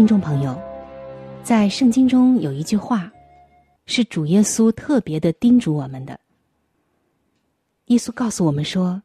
[0.00, 0.58] 听众朋友，
[1.42, 3.12] 在圣经中有一句话，
[3.84, 6.18] 是主耶稣特别的叮嘱我们的。
[7.88, 9.02] 耶稣告诉我们说：“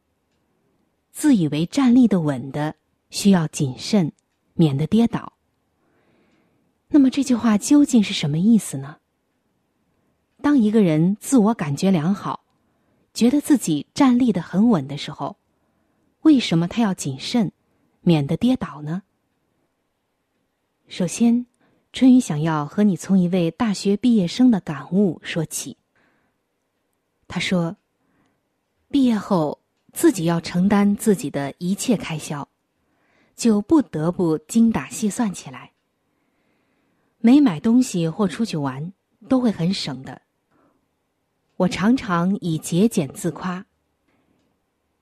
[1.12, 2.74] 自以为站立的稳的，
[3.10, 4.10] 需要谨慎，
[4.54, 5.34] 免得跌倒。”
[6.88, 8.96] 那么这句话究竟是什么意思呢？
[10.40, 12.42] 当一个人自我感觉良好，
[13.12, 15.36] 觉得自己站立的很稳的时候，
[16.22, 17.52] 为什么他要谨慎，
[18.00, 19.02] 免得跌倒呢？
[20.88, 21.46] 首先，
[21.92, 25.76] 春雨想要和你从一位大学毕业生的感悟说起。
[27.28, 27.76] 他说。
[28.88, 29.60] 毕业后，
[29.92, 32.48] 自己要承担自己的一切开销，
[33.34, 35.72] 就不得不精打细算起来。
[37.18, 38.92] 没买东西或出去玩，
[39.28, 40.22] 都会很省的。
[41.56, 43.66] 我常常以节俭自夸，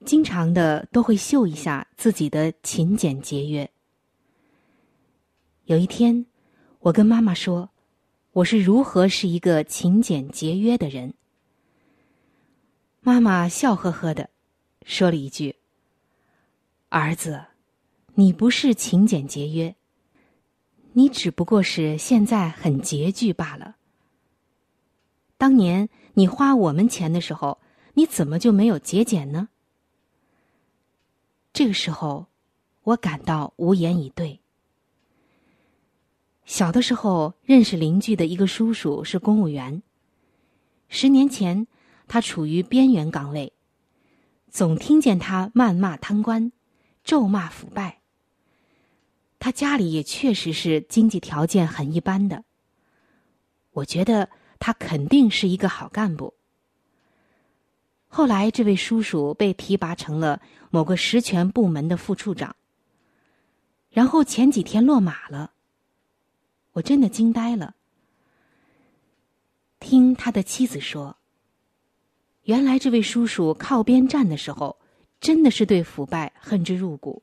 [0.06, 3.70] 经常的都会秀一下自己的勤俭节约。
[5.66, 6.26] 有一天，
[6.80, 7.70] 我跟妈妈说，
[8.32, 11.14] 我是如何是一个勤俭节约的人。
[13.00, 14.28] 妈妈笑呵呵的
[14.84, 15.56] 说了一句
[16.90, 17.46] ：“儿子，
[18.12, 19.74] 你不是勤俭节约，
[20.92, 23.76] 你只不过是现在很拮据罢了。
[25.38, 27.58] 当年你花我们钱的时候，
[27.94, 29.48] 你怎么就没有节俭呢？”
[31.54, 32.26] 这个时候，
[32.82, 34.40] 我感到无言以对。
[36.44, 39.82] 小的时候认识邻居的一个叔叔是公务员，
[40.88, 41.66] 十年前。
[42.06, 43.54] 他处于边缘岗位，
[44.50, 46.52] 总听见他谩骂贪官，
[47.02, 48.02] 咒骂腐败。
[49.38, 52.44] 他家里也确实是经济条件很一般的。
[53.72, 54.28] 我觉得
[54.58, 56.34] 他肯定是一个好干部。
[58.06, 62.54] 后来，这位叔叔被提拔成了某个实权部门的副处长。
[63.88, 65.52] 然后前几天落马了，
[66.74, 67.74] 我真的惊呆了。
[69.80, 71.16] 听他的妻子说。
[72.44, 74.78] 原来这位叔叔靠边站的时候，
[75.18, 77.22] 真的是对腐败恨之入骨。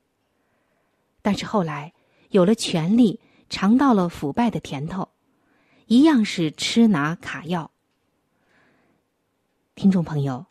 [1.22, 1.94] 但是后来
[2.32, 5.10] 有了权力，尝到了腐败的甜头，
[5.86, 7.70] 一样是吃拿卡要。
[9.76, 10.48] 听众朋友，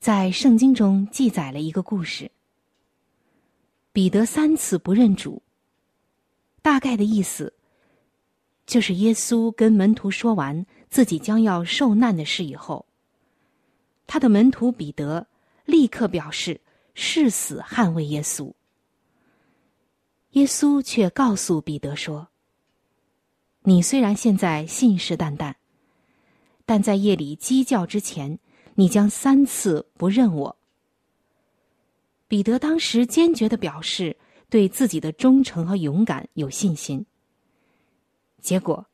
[0.00, 2.32] 在圣经中记载了一个故事：
[3.92, 5.40] 彼得三次不认主。
[6.62, 7.54] 大概的意思，
[8.66, 12.84] 就是耶稣跟门徒说完自己将要受难的事以后。
[14.06, 15.26] 他的门徒彼得
[15.64, 16.60] 立刻表示
[16.94, 18.52] 誓死捍卫耶稣。
[20.32, 22.28] 耶稣却告诉彼得说
[23.64, 25.54] ：“你虽然现在信誓旦旦，
[26.64, 28.38] 但在夜里鸡叫之前，
[28.74, 30.56] 你将三次不认我。”
[32.28, 34.16] 彼得当时坚决的表示
[34.50, 37.06] 对自己的忠诚和勇敢有信心。
[38.46, 38.86] 结果，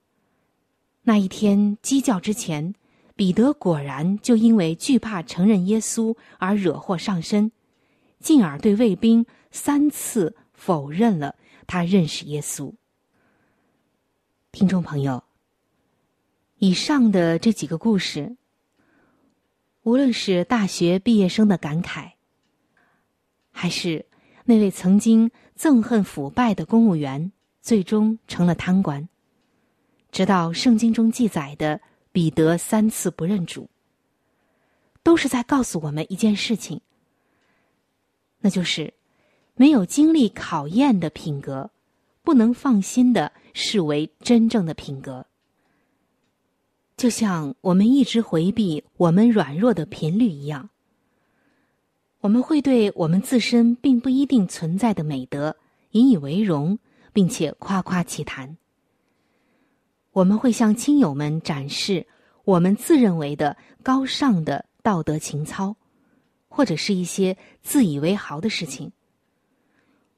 [1.03, 2.75] 那一天鸡叫之前。
[3.15, 7.53] 彼得果然就因为惧怕承认耶稣而惹祸上身，
[8.19, 12.73] 进而对卫兵三次否认了他认识耶稣。
[14.51, 15.23] 听众朋友，
[16.57, 18.35] 以上的这几个故事，
[19.83, 22.13] 无论是大学毕业生的感慨，
[23.51, 24.07] 还是
[24.47, 29.07] 那位曾经憎恨腐败的公务员最终成了贪官，
[30.13, 31.81] 直到圣经中记载的。
[32.15, 33.71] 彼得三次不认主，
[35.03, 36.79] 都是在告诉我们一件事情，
[38.41, 38.93] 那就是
[39.55, 41.71] 没有经历考验的品格，
[42.23, 45.25] 不能放心的视为真正的品格。
[46.99, 50.69] 就像我们一直回避我们软弱的频率一样，
[52.21, 55.57] 我们会对我们自身并不一定存在的美德
[55.93, 56.79] 引以为荣，
[57.15, 58.59] 并且夸夸其谈。
[60.13, 62.07] 我们会向亲友们展示
[62.45, 65.75] 我们自认为的高尚的道德情操，
[66.49, 68.93] 或者是一些自以为豪的事情。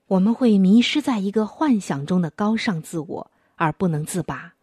[0.06, 4.55] 我们会迷失在一个幻想中的高尚自我，而不能自拔。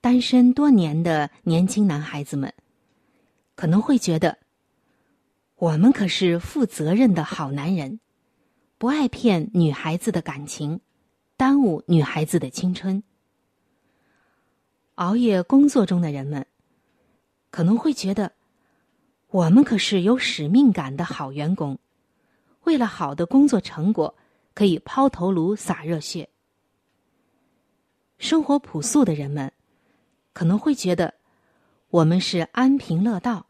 [0.00, 2.52] 单身多年的年轻男孩子们，
[3.54, 4.38] 可能会觉得，
[5.56, 8.00] 我们可是负责任的好男人，
[8.78, 10.80] 不爱骗女孩子的感情，
[11.36, 13.02] 耽误女孩子的青春。
[15.00, 16.46] 熬夜工作中的人们，
[17.50, 18.32] 可能会觉得，
[19.28, 21.78] 我们可是有使命感的好员工，
[22.64, 24.14] 为了好的工作成果，
[24.52, 26.28] 可以抛头颅洒热血。
[28.18, 29.50] 生活朴素的人们。
[30.32, 31.14] 可能会觉得，
[31.88, 33.46] 我们是安贫乐道、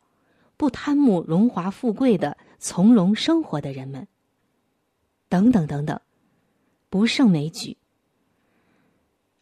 [0.56, 4.08] 不贪慕荣华富贵的从容生活的人们。
[5.28, 6.00] 等等等等，
[6.88, 7.76] 不胜枚举。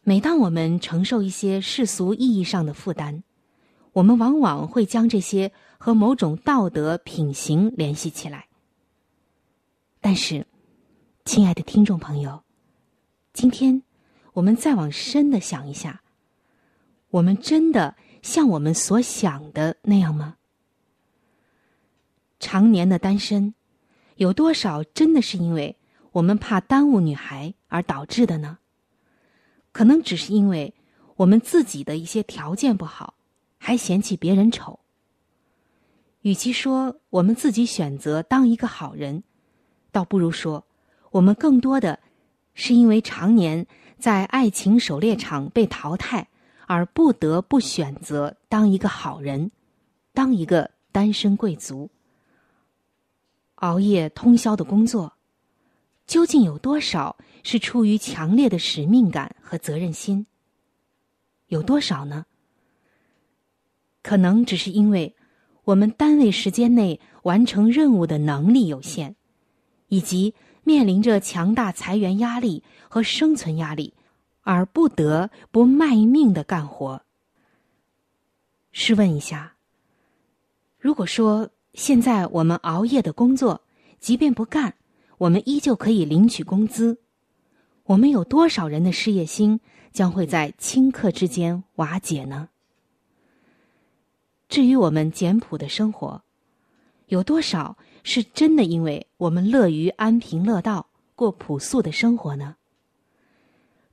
[0.08, 3.22] 每当我们承受一些世俗意义上的负担，
[3.92, 8.48] 我们往往会将这些和某种道德品行联系起来。
[10.00, 10.46] 但是，
[11.26, 12.42] 亲爱的听众朋友，
[13.34, 13.82] 今天
[14.32, 16.00] 我们再往深的想一下。
[17.10, 20.36] 我们真的像我们所想的那样吗？
[22.40, 23.52] 常年的单身，
[24.16, 25.76] 有多少真的是因为
[26.12, 28.56] 我们怕耽误女孩而导致的呢？
[29.78, 30.74] 可能只是因为
[31.14, 33.14] 我们自己的一些条件不好，
[33.58, 34.80] 还嫌弃别人丑。
[36.22, 39.22] 与其说我们自己选择当一个好人，
[39.92, 40.64] 倒不如说
[41.12, 42.00] 我们更多的
[42.54, 43.64] 是因为常年
[44.00, 46.26] 在爱情狩猎场被淘汰。
[46.66, 49.52] 而不得不选择当一个好人，
[50.12, 51.88] 当一个单身贵族。
[53.54, 55.12] 熬夜通宵的工作，
[56.04, 60.26] 究竟有多少是出于强烈的使命感和责任心？
[61.48, 62.26] 有多少呢？
[64.02, 65.14] 可能只是因为
[65.64, 69.16] 我们单位时间内完成任务的能力有限，
[69.88, 73.94] 以及面临着强大裁员压力和生存压力。
[74.42, 77.02] 而不得不卖命的干活。
[78.72, 79.56] 试问一下，
[80.78, 83.60] 如果说现在我们熬夜的工作，
[84.00, 84.76] 即便不干，
[85.18, 86.98] 我们依旧可以领取工资，
[87.88, 89.60] 我们有多少人的事业心
[89.92, 92.50] 将会在顷刻之间瓦解呢？
[94.46, 96.22] 至于我们简朴的生活，
[97.06, 102.56] 有多少是真的因为我们乐于安贫乐道过朴素的生活呢？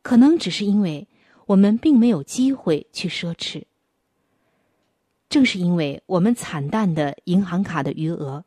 [0.02, 1.08] 可能只是因为
[1.46, 3.64] 我们并没有机会去奢侈。
[5.30, 8.44] 正是因为我们惨淡的银行卡的余额，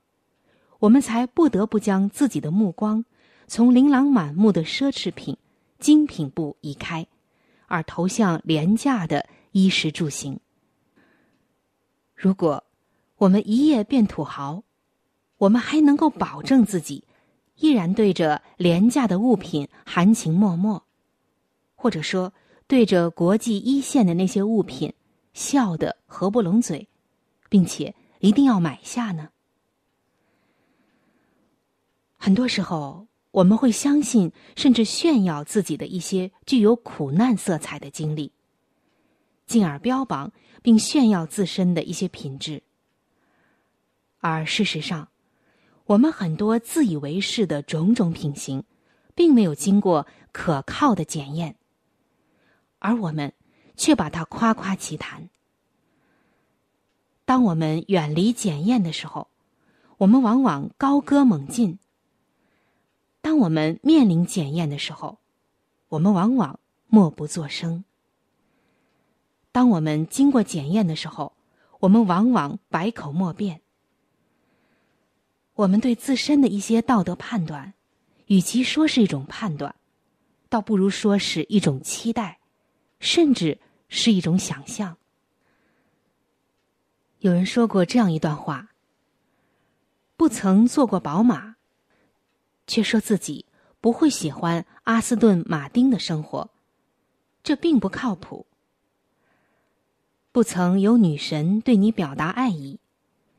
[0.81, 3.07] 我们才不得不将自己的目光
[3.49, 5.35] 从琳琅满目的奢侈品、
[5.79, 7.07] 精品部移开，
[7.67, 10.39] 而投向廉价的衣食住行。
[12.15, 12.63] 如果
[13.17, 14.63] 我们一夜变土豪，
[15.39, 17.03] 我们还能够保证自己
[17.57, 20.83] 依然对着廉价的物品含情脉脉。
[21.75, 22.31] 或者说，
[22.67, 24.93] 对着国际一线的那些物品，
[25.33, 26.87] 笑得合不拢嘴，
[27.49, 29.31] 并且一定要买下呢？
[32.19, 38.33] 很多时候，我们会相信甚至炫耀自己的一些具有苦难色彩的经历，
[39.47, 40.33] 进而标榜
[40.63, 42.63] 并炫耀自身的一些品质。
[44.21, 45.09] 而事实上，
[45.85, 48.65] 我们很多自以为是的种种品行，
[49.15, 51.57] 并没有经过可靠的检验。
[52.79, 53.33] 而我们
[53.77, 55.29] 却把它夸夸其谈。
[57.25, 59.29] 当我们远离检验的时候，
[59.99, 61.79] 我们往往高歌猛进；
[63.29, 65.19] 当我们面临检验的时候，
[65.91, 67.85] 我们往往默不作声；
[69.53, 71.35] 当我们经过检验的时候，
[71.81, 73.61] 我们往往百口莫辩。
[75.57, 77.75] 我们对自身的一些道德判断，
[78.29, 79.75] 与其说是一种判断，
[80.49, 82.39] 倒不如说是一种期待。
[82.99, 84.97] 甚至是一种想象。
[87.19, 88.71] 有人说过这样一段话：
[90.17, 91.57] 不曾坐过宝马，
[92.69, 93.45] 却说自己
[93.81, 96.49] 不会喜欢阿斯顿马丁的生活，
[97.43, 98.47] 这并不靠谱。
[100.31, 102.79] 不曾有女神对你表达爱意，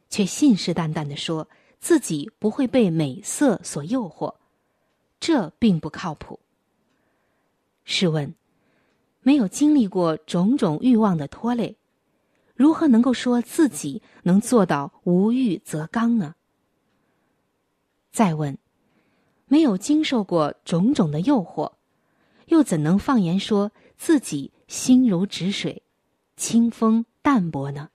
[0.10, 1.48] 却信誓旦旦的说
[1.80, 4.36] 自己不会被美色所诱惑，
[5.22, 6.42] 这并不靠谱。
[7.86, 8.36] 试问？
[9.22, 11.76] 没有经历过种种欲望的拖累，
[12.56, 16.36] 如何能够说自己能做到无欲则刚呢？
[18.12, 18.58] 再问，
[19.50, 21.74] 没有经受过种种的诱惑，
[22.46, 25.84] 又怎能放言说自己心如止水、
[26.38, 27.90] 清风淡泊呢？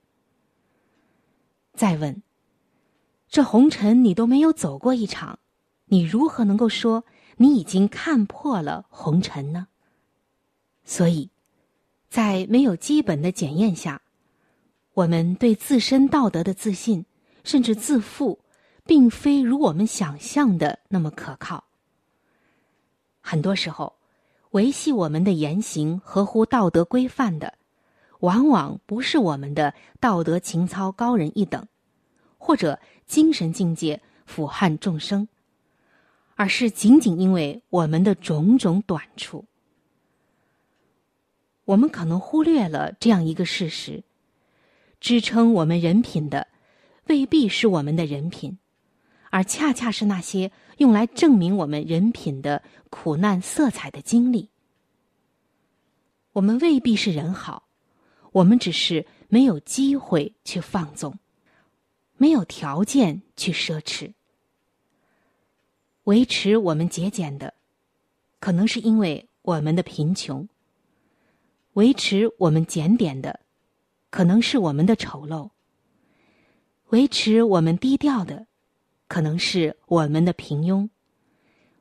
[1.73, 2.23] 再问，
[3.29, 5.39] 这红尘你都没有走过一场，
[5.87, 7.05] 你如何能够说
[7.37, 9.69] 你已经看破了红尘呢？
[10.85, 11.31] 所以，
[12.11, 14.03] 在没有基本的检验下，
[14.93, 17.07] 我们对自身道德的自信，
[17.43, 18.44] 甚至自负，
[18.87, 21.65] 并非如我们想象的那么可靠。
[23.21, 23.95] 很多时候，
[24.51, 27.55] 维系我们的言行合乎道德规范的。
[28.21, 31.67] 往往不是我们的道德情操高人一等，
[32.39, 35.29] 或者精神境界俯瞰众生，
[36.35, 39.45] 而是仅仅因为我们的种种短处。
[41.67, 44.03] 我们可能忽略了这样一个事实：
[45.01, 46.47] 支撑我们人品的，
[47.09, 48.57] 未必是我们的人品，
[49.35, 54.49] 而恰恰是那些用来证明我们人品的苦难色彩的经历。
[56.35, 57.69] 我们未必是人好。
[58.31, 61.19] 我们只是没有机会去放纵，
[62.17, 64.13] 没有条件去奢侈。
[66.05, 67.55] 维持我们节俭的，
[68.39, 70.47] 可能是因为我们的贫穷；
[71.73, 73.41] 维持我们检点的，
[74.11, 75.51] 可能是我们的丑陋；
[76.91, 78.47] 维持我们低调的，
[79.15, 80.89] 可能是我们的平庸；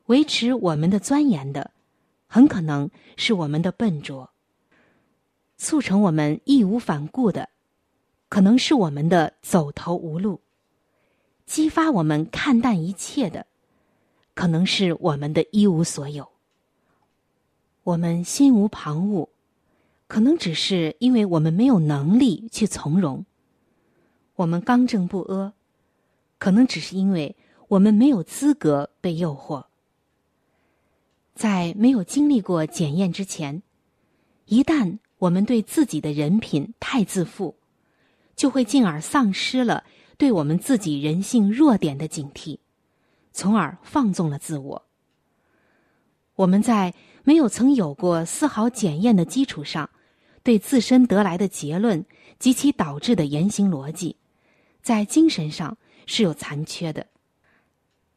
[0.06, 1.72] 维持我们的钻研的，
[2.28, 4.30] 很可能是我们的笨拙。
[5.56, 7.48] 促成我们义无反顾的，
[8.28, 10.38] 可能是我们的走投无路；
[11.44, 13.46] 激发我们看淡一切的，
[14.34, 16.28] 可能是我们的一无所有。
[17.82, 19.28] 我们心无旁骛，
[20.06, 23.24] 可能只是因为我们没有能力去从容；
[24.36, 25.52] 我们刚正不阿，
[26.38, 27.36] 可能只是因为
[27.68, 29.64] 我们没有资格被诱惑。
[31.34, 33.62] 在没有经历过检验之前，
[34.46, 34.98] 一旦。
[35.18, 37.56] 我们对自己的人品太自负，
[38.36, 39.84] 就会进而丧失了
[40.18, 42.58] 对我们自己人性弱点的警惕，
[43.32, 44.86] 从而放纵了自我。
[46.34, 49.88] 我们在没有曾有过丝毫检验的基础上，
[50.42, 52.04] 对自身得来的结论
[52.38, 54.16] 及其导致的言行逻辑，
[54.82, 57.06] 在精神上是有残缺的，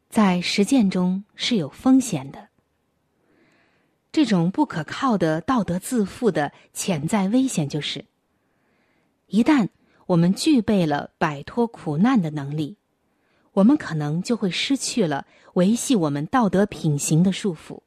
[0.10, 2.50] 在实践中是有风险的。
[4.12, 8.06] 这种不可靠的道德自负的潜在危险就是：
[9.28, 9.70] 一旦
[10.08, 12.78] 我们具备了摆脱苦难的能力，
[13.54, 17.82] 我们可能就会失去了维系我们道德品行的束缚，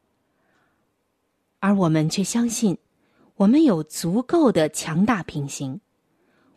[1.59, 2.79] 而我们却相信
[3.37, 5.81] 我们有足够的强大品行，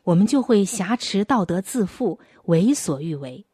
[0.04, 3.46] 我们就会挟持道德自负，为所欲为。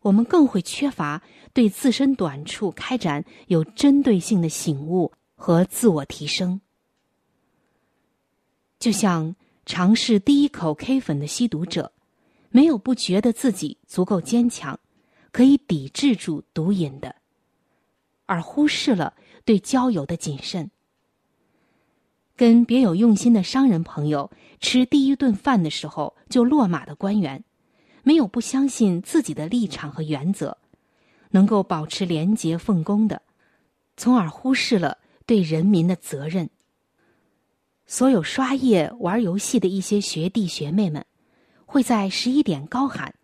[0.00, 1.22] 我们更会缺乏
[1.52, 5.12] 对自身短处开展有针对性的醒悟。
[5.40, 6.60] 和自我提升，
[8.80, 11.92] 就像尝试第一口 K 粉的吸毒者，
[12.50, 14.80] 没有不觉得自己足够坚强，
[15.30, 17.14] 可以抵制住毒瘾的，
[18.26, 20.72] 而忽视了对交友的谨慎。
[22.34, 27.44] 跟别有用心的商人朋友吃第一顿饭的时候就落马的官员，
[28.02, 30.58] 没有不相信自己的立场和原则，
[31.30, 33.22] 能够保持廉洁奉公的，
[33.96, 34.98] 从而忽视了。
[35.28, 36.48] 对人民的责任。
[37.86, 41.04] 所有刷夜玩游戏的一些学弟学妹们，
[41.66, 43.14] 会在十一点高喊：“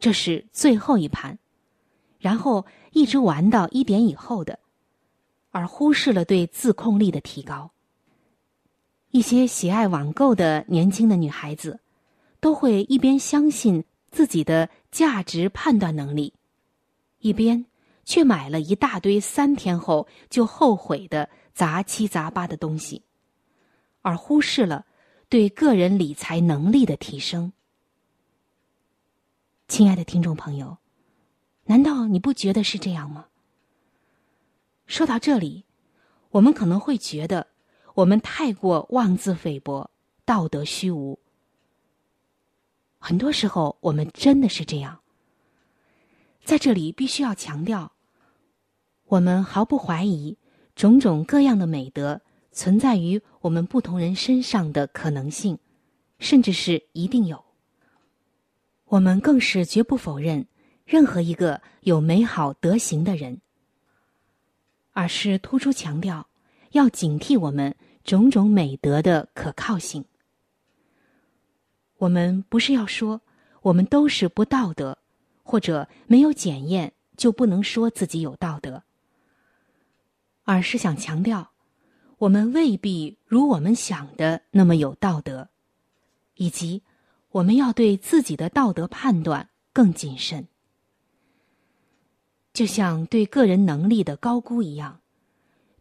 [0.00, 1.38] 这是最后一盘”，
[2.18, 4.58] 然后一直玩到一点以后的，
[5.50, 7.70] 而忽视了对自控力的提高。
[9.14, 11.78] 一些喜爱网购的年轻的女孩子，
[12.40, 16.34] 都会一边相信自己的价值判断能力，
[17.20, 17.64] 一边。
[18.06, 23.02] 却买了一大堆三天后就后悔的杂七杂八的东西，
[24.02, 24.84] 而忽视了
[25.30, 27.50] 对个人理财能力的提升。
[29.68, 30.76] 亲爱的听众朋友，
[31.64, 33.28] 难道你不觉得是这样吗？
[34.86, 35.64] 说到这里，
[36.32, 37.46] 我们可能会觉得
[37.94, 39.88] 我们太过妄自菲薄、
[40.24, 41.18] 道德虚无。
[42.98, 45.00] 很多时候，我们真的是这样。
[46.42, 47.92] 在这里，必须要强调。
[49.06, 50.36] 我们毫不怀疑，
[50.74, 52.20] 种种各样的美德
[52.50, 55.58] 存在于我们不同人身上的可能性，
[56.18, 57.44] 甚至是一定有。
[58.86, 60.46] 我们更是绝不否认
[60.84, 63.40] 任何一个有美好德行的人，
[64.92, 66.26] 而是突出强调
[66.74, 70.04] 要警惕我们种种美德的可靠性。
[71.98, 73.20] 我们不是要说
[73.62, 74.98] 我们都是不道德，
[75.44, 78.82] 或者没有检验、就不能说自己有道德，
[80.42, 81.52] 而是想强调，
[82.18, 85.48] 我们未必如我们想的那么有道德，
[86.34, 86.82] 以及
[87.30, 90.48] 我们要对自己的道德判断更谨慎。
[92.52, 95.00] 就像对个人能力的高估一样，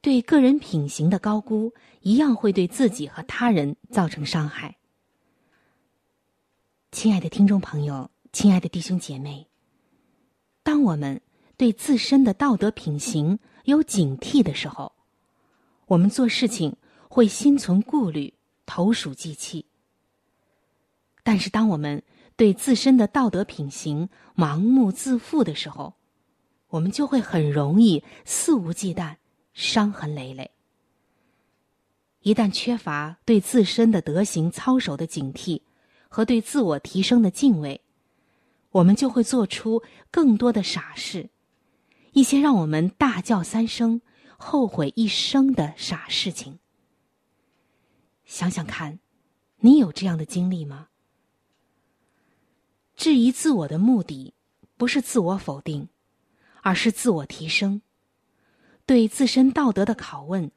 [0.04, 4.76] 对个人品行的高估一样，会对自己和他人造成伤害。
[6.92, 9.48] 亲爱的听众朋友，亲爱的弟兄姐妹，
[10.62, 11.22] 当我们
[11.56, 14.92] 对自身的道德品行有警惕的时候，
[15.86, 16.76] 我们做事情
[17.08, 18.34] 会心存顾虑，
[18.66, 19.66] 投鼠忌器。
[21.24, 22.04] 但是，当我们
[22.36, 25.94] 对自身的道德品行盲目自负的时候，
[26.68, 29.16] 我们就会很容易肆无忌惮，
[29.54, 30.52] 伤痕累累。
[32.22, 35.62] 一旦缺乏对自身的德行操守的警惕
[36.08, 37.82] 和对自我提升的敬畏，
[38.72, 41.30] 我们就会做出更多的傻事，
[42.14, 44.02] 一些让我们大叫三声、
[44.38, 46.60] 后悔一生的傻事情。
[48.26, 49.00] 想想看，
[49.58, 50.88] 你有这样的经历吗？
[52.96, 54.34] 质疑自我的目的，
[54.78, 55.90] 不是自我否定。
[56.66, 57.82] 而是自我提升，
[58.86, 60.52] 对自身道德的拷问，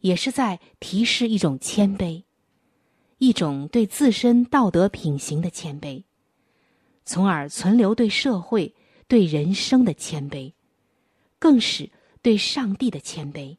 [0.00, 2.22] 也是在提示一种谦卑，
[3.18, 6.04] 一种对自身道德品行的谦卑，
[7.04, 8.74] 从而存留对社会、
[9.08, 10.52] 对人生的谦卑，
[11.38, 11.90] 更是
[12.22, 13.56] 对上帝的谦卑。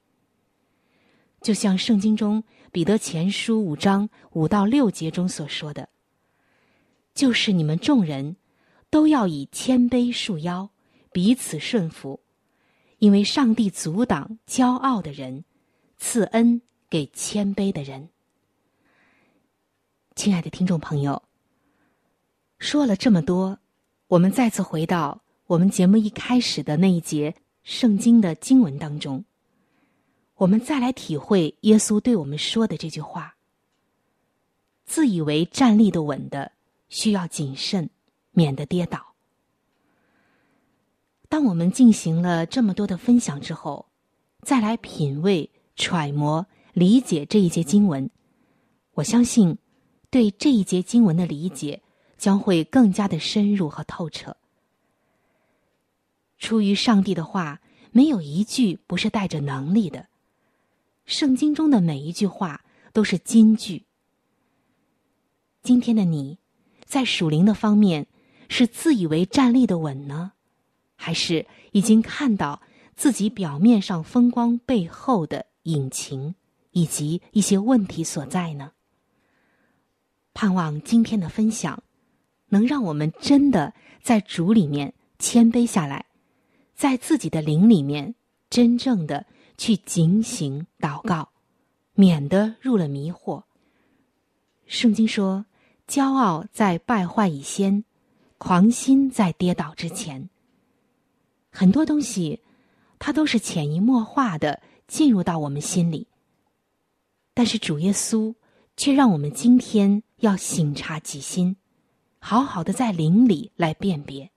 [1.41, 5.89] 就像圣经中彼得前书五章五到六节中所说的
[7.13, 8.37] ：“就是你们众人，
[8.89, 10.69] 都要以谦卑束腰。”
[11.11, 12.22] 彼此顺服，
[13.03, 15.43] 因为上帝阻挡骄傲的人，
[15.97, 18.07] 赐恩给谦卑的人。
[20.15, 21.21] 亲爱的听众朋友，
[22.59, 23.59] 说了这么多，
[24.07, 29.25] 我们再次回到我们节目一开始的那一节圣经的经文当中，
[30.35, 33.35] 我们再来体会耶稣对我们说的这句话：
[34.85, 36.53] 自以为站立的稳的，
[36.87, 37.89] 需要谨慎，
[38.31, 39.12] 免得跌倒。
[41.33, 43.87] 当我们进行了这么多的分享之后，
[44.43, 48.07] 再来品味、揣摩、理解这一节经文，
[48.93, 49.57] 我相信，
[50.11, 51.81] 对这一节经文的理解
[52.19, 54.37] 将会更加的深入和透彻。
[56.37, 57.59] 出于上帝的话，
[57.91, 60.05] 没有一句不是带着能力的。
[61.05, 63.85] 圣经中的每一句话都是金句。
[65.63, 66.37] 今天的你，
[66.85, 68.05] 在属灵的方面，
[68.49, 70.33] 是自以为站立的稳呢？
[71.05, 72.61] 还是已经看到
[72.95, 76.33] 自己表面上风光背后的隐情，
[76.71, 78.71] 以及一些问题所在呢？
[80.33, 81.83] 盼望今天的分享，
[82.47, 86.05] 能让我们真的在主里面谦卑下来，
[86.73, 88.15] 在自己的灵里面
[88.49, 89.25] 真正的
[89.57, 91.27] 去警醒祷告，
[91.95, 93.43] 免得入了迷惑。
[94.67, 95.45] 圣经说
[95.85, 97.83] ：“骄傲在败坏以先，
[98.37, 100.29] 狂心在跌倒之前。”
[101.55, 102.41] 很多东西，
[102.97, 106.07] 它都是潜移默化的进入到我们心里。
[107.35, 108.33] 但是主耶稣
[108.75, 111.55] 却让我们今天要醒察己心，
[112.17, 114.31] 好好的在灵里来辨别。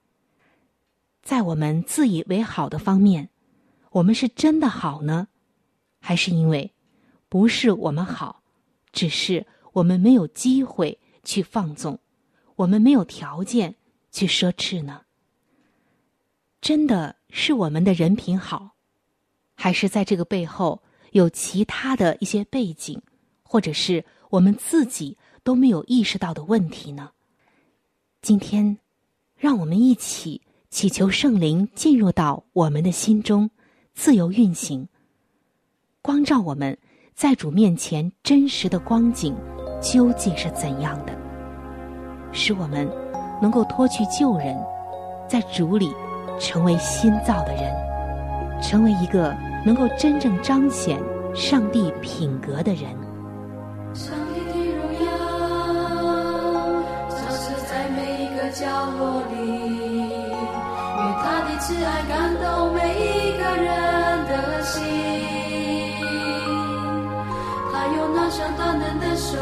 [1.22, 3.30] 在我们自以为好的方面，
[3.92, 5.28] 我们是真的好呢，
[5.98, 6.70] 还是因为
[7.30, 8.42] 不是我们好，
[8.92, 11.98] 只是我们没有机会去放纵，
[12.56, 13.74] 我们没有条件
[14.12, 15.05] 去奢侈呢？
[16.66, 18.70] 真的是我们的人品好，
[19.54, 23.00] 还是在这个背后有其他的一些背景，
[23.44, 27.10] 或者是我们自己都没有意识到的问题呢？
[28.20, 28.78] 今天，
[29.36, 33.48] 让我们一起祈求圣灵进入到我们的心中，
[33.94, 34.88] 自由运行，
[36.02, 36.76] 光照我们
[37.14, 39.36] 在主面前真实的光景
[39.80, 41.16] 究竟是怎样的，
[42.32, 42.90] 使我们
[43.40, 44.58] 能够脱去旧人，
[45.28, 45.94] 在主里。
[46.38, 47.74] 成为新造的人，
[48.62, 50.98] 成为一个能够真正彰显
[51.34, 52.84] 上帝品格的人。
[53.94, 55.08] 上帝的荣耀
[57.08, 58.66] 消失在每一个角
[58.98, 59.34] 落里，
[60.98, 62.44] 愿他的慈爱感动
[62.74, 63.66] 每一个人
[64.26, 64.82] 的心。
[67.72, 69.36] 他有那双大能的手，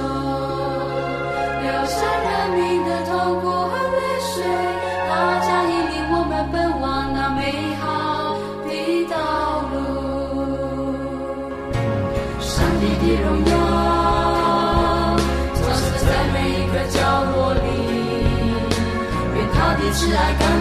[19.95, 20.54] 里，愿他的慈爱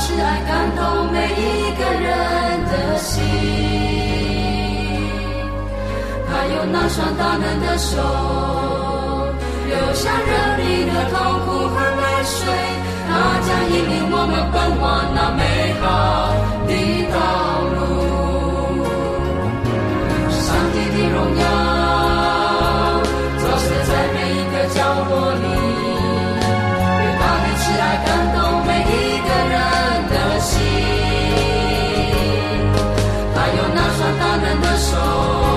[0.00, 0.80] 慈爱感动
[1.12, 2.08] 每一个人
[2.70, 3.12] 的心。
[6.26, 7.92] 他有那双大能的手，
[9.66, 12.38] 流下人民的痛苦和泪水，
[13.08, 13.10] 他
[13.46, 15.42] 将引领我们奔往那美
[15.80, 15.84] 好
[16.66, 16.70] 的
[17.12, 17.14] 道
[17.74, 17.78] 路。
[20.30, 21.42] 上帝的荣耀，
[23.38, 24.76] 照射在每一个角
[25.08, 25.44] 落里，
[34.92, 35.53] 大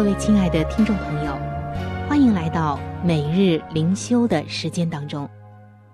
[0.00, 1.34] 各位亲爱的听众朋友，
[2.08, 5.28] 欢迎来到每日灵修的时间当中，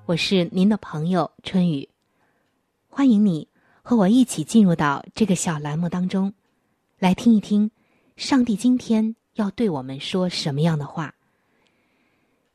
[0.04, 1.88] 我是您的朋友春雨，
[2.86, 3.48] 欢迎你
[3.82, 6.32] 和我一起进入到这个小栏目当中，
[7.00, 7.72] 来听一听
[8.14, 11.16] 上帝今天要对我们说什么样的话。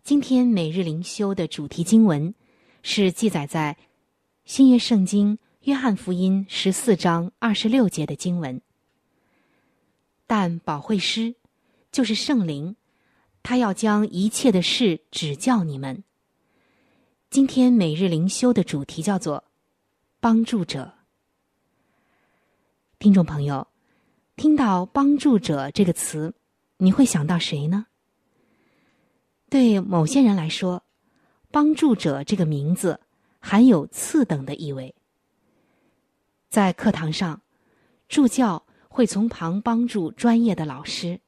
[0.05, 2.33] 今天每日灵修的主题经文
[2.81, 3.75] 是记载在
[4.45, 8.61] 新约圣经约翰福音十四章二十六节的经文。
[10.25, 11.35] 但保惠师
[11.91, 12.75] 就是圣灵，
[13.43, 16.03] 他要将一切的事指教你们。
[17.29, 19.43] 今天每日灵修的主题叫做
[20.21, 20.93] “帮助者”。
[22.97, 23.67] 听众朋友，
[24.37, 26.33] 听到“帮助者”这个词，
[26.77, 27.87] 你会想到谁呢？
[29.49, 30.83] 对某些人来说
[31.51, 33.01] ，“帮助者”这个名字
[33.39, 34.95] 含有次等的意味。
[36.47, 37.41] 在课堂上，
[38.07, 41.19] 助教会从旁帮助专业的老师。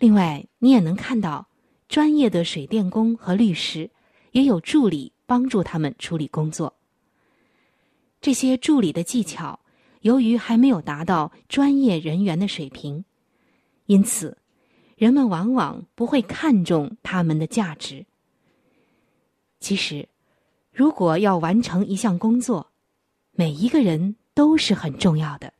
[0.00, 1.46] 另外，你也能看到，
[1.86, 3.90] 专业的水电工和律师
[4.32, 6.74] 也有助理帮助他们处理工作。
[8.18, 9.60] 这些助理的技巧，
[10.00, 13.04] 由于还没有达到专业人员的水平，
[13.84, 14.38] 因此，
[14.96, 18.06] 人们往往不会看重他们的价值。
[19.58, 20.08] 其实，
[20.72, 22.72] 如果要完成一项工作，
[23.32, 25.52] 每一个人都是很重要的。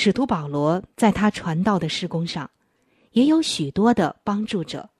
[0.00, 2.48] 使徒保罗在他传道的施工上，
[3.10, 4.90] 也有许多的帮助者。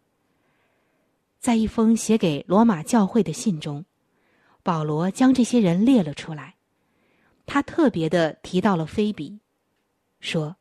[1.38, 3.84] 在一封写给罗马教会的信中，
[4.64, 6.56] 保罗将这些人列了出来。
[7.46, 9.38] 他特别的提到了菲比，
[10.18, 10.56] 说：“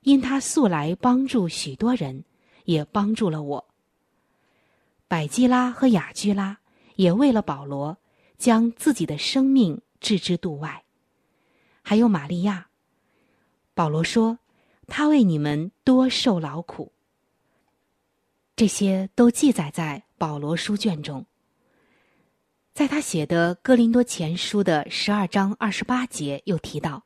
[0.00, 2.24] 因他素来帮助许多人，
[2.64, 3.68] 也帮助了我。”
[5.06, 6.58] 百基拉和雅居拉
[6.96, 7.98] 也为了保罗，
[8.38, 10.84] 将自己的生命置之度外。
[11.82, 12.67] 还有玛利亚。
[13.78, 14.40] 保罗说
[14.88, 16.90] ：“他为你们多受劳苦。”
[18.56, 21.24] 这些都记载在保罗书卷中。
[22.74, 27.04] 在他写的《哥林多前书》的十二章二十八节又提到，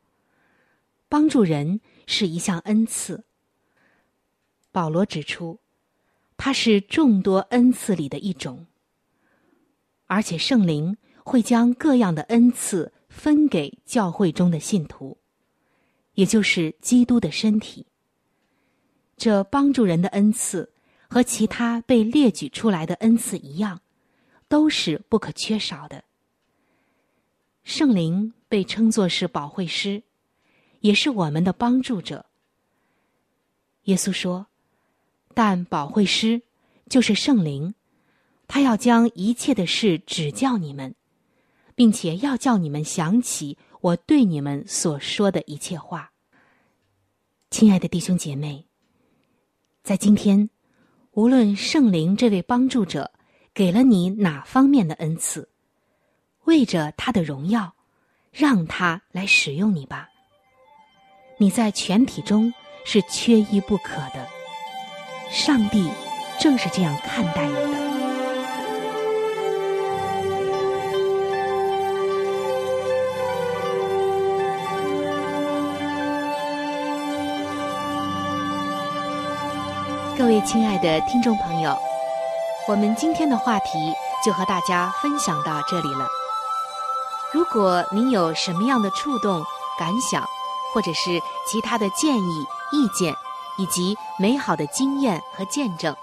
[1.07, 3.23] 帮助人是一项恩赐。
[4.71, 5.59] 保罗指出，
[6.37, 8.65] 它是众多恩赐里的一种，
[10.07, 15.19] 而且圣灵会将各样的恩赐分给教会中的信徒。
[16.15, 17.85] 也就是基督的身体。
[19.17, 20.71] 这帮助人的恩赐
[21.07, 23.81] 和其他被列举出来的恩赐一样，
[24.47, 26.03] 都是不可缺少的。
[27.63, 30.03] 圣灵被称作是保惠师，
[30.81, 32.25] 也是我们的帮助者。
[33.83, 34.47] 耶稣说
[35.33, 36.41] ：“但保惠师
[36.89, 37.73] 就是圣灵，
[38.47, 40.95] 他要将一切的事指教你们，
[41.75, 46.13] 并且要叫你们想起。”我对你们所说的一切话，
[47.49, 48.65] 亲爱的弟兄姐妹，
[49.83, 50.49] 在今天，
[51.11, 53.11] 无论圣灵这位帮助者
[53.53, 55.49] 给了你哪方面的恩赐，
[56.45, 57.75] 为着他的荣耀，
[58.31, 60.07] 让他来使用你吧。
[61.37, 62.53] 你在全体中
[62.85, 64.25] 是缺一不可的。
[65.29, 65.91] 上帝
[66.39, 67.72] 正是这样看待你
[80.15, 81.75] 各位亲爱的听众朋友，
[82.67, 83.91] 我们今天的话题
[84.23, 86.07] 就和大家分享到这里了。
[87.33, 89.43] 如果您有什么样的触动、
[89.77, 90.23] 感想，
[90.71, 93.11] 或者是其他的建议、意见，
[93.57, 95.95] 以及美好的经验和见证，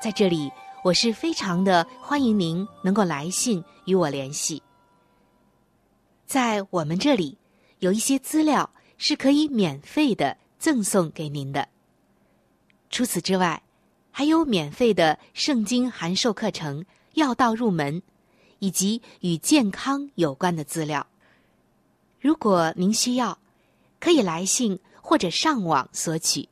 [0.00, 0.50] 在这里
[0.84, 4.62] 我是非常的欢迎您能够来信与我联系。
[6.26, 7.36] 在我们这里
[7.80, 11.73] 有一些资料是可以免费的赠送给您的。
[12.94, 13.60] 除此之外，
[14.12, 16.82] 还有免费的圣经函授课程
[17.14, 18.00] 《要道入门》，
[18.60, 21.04] 以及与健康有关的资料。
[22.20, 23.36] 如果您需要，
[23.98, 26.48] 可以来信或者上网索取。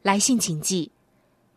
[0.00, 0.90] 来信请寄：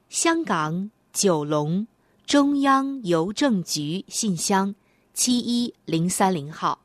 [0.10, 1.88] 香港九龙
[2.26, 4.76] 中央邮政局信箱
[5.13, 6.82] 七一零三零号。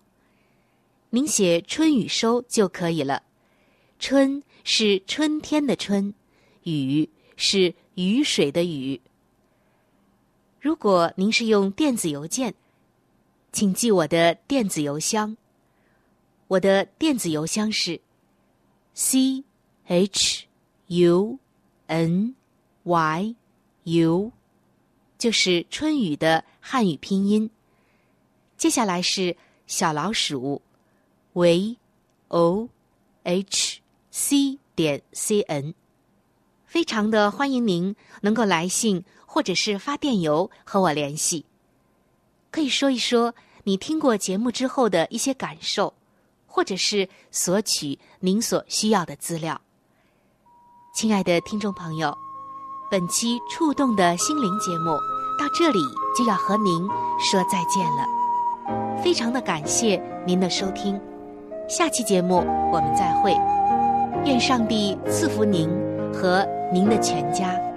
[1.11, 3.25] 您写“春雨收”就可以了。
[3.99, 6.15] 春是春天的春，
[6.63, 7.11] 雨。
[7.37, 9.01] 是雨水的雨。
[10.61, 12.55] 如果您是用电子邮件，
[13.53, 15.37] 请记我的电子邮箱。
[16.49, 18.01] 我的电子邮箱是
[18.95, 19.45] c
[19.85, 20.47] h
[20.89, 21.39] u
[21.87, 22.35] n
[22.85, 23.35] y
[23.85, 24.33] u，
[25.19, 27.51] 就是春雨的汉语拼音。
[28.57, 30.63] 接下来是小老鼠
[31.33, 31.77] v
[32.29, 32.69] o
[33.23, 35.75] h c 点 c n。
[36.77, 41.47] 非常的欢迎您能够来信或者是发电邮和我联系，
[42.51, 43.35] 可以说一说
[43.65, 45.95] 你听过节目之后的一些感受，
[46.47, 49.59] 或者是索取您所需要的资料。
[50.95, 52.15] 亲爱的听众朋友，
[52.91, 54.91] 本期触动的心灵节目
[55.39, 55.81] 到这里
[56.15, 56.87] 就要和您
[57.19, 61.01] 说再见了，非常的感谢您的收听，
[61.71, 63.33] 下期节目我们再会，
[64.27, 65.71] 愿上帝赐福您。
[66.15, 67.76] 和您的全家。